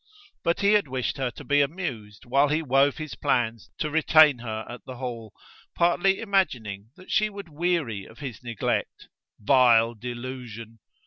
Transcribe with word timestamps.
But 0.43 0.61
he 0.61 0.73
had 0.73 0.87
wished 0.87 1.17
her 1.17 1.29
to 1.29 1.43
be 1.43 1.61
amused 1.61 2.25
while 2.25 2.47
he 2.47 2.63
wove 2.63 2.97
his 2.97 3.13
plans 3.13 3.69
to 3.77 3.91
retain 3.91 4.39
her 4.39 4.65
at 4.67 4.83
the 4.83 4.95
Hall: 4.95 5.31
partly 5.75 6.19
imagining 6.21 6.89
that 6.95 7.11
she 7.11 7.29
would 7.29 7.49
weary 7.49 8.05
of 8.05 8.17
his 8.17 8.41
neglect: 8.41 9.09
vile 9.39 9.93
delusion! 9.93 10.79